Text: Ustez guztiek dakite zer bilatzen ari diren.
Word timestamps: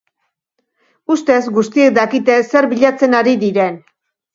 Ustez 1.17 1.39
guztiek 1.59 1.95
dakite 2.01 2.41
zer 2.49 2.73
bilatzen 2.77 3.19
ari 3.23 3.41
diren. 3.49 3.85